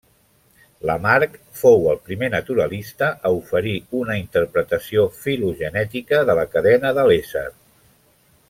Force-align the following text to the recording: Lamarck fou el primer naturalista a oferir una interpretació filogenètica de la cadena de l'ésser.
Lamarck 0.89 1.35
fou 1.59 1.83
el 1.91 1.99
primer 2.07 2.29
naturalista 2.35 3.11
a 3.29 3.33
oferir 3.41 3.75
una 4.01 4.17
interpretació 4.23 5.07
filogenètica 5.27 6.25
de 6.31 6.41
la 6.41 6.51
cadena 6.57 6.97
de 7.01 7.07
l'ésser. 7.11 7.49